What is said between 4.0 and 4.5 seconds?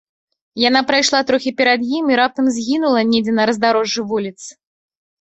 вуліц.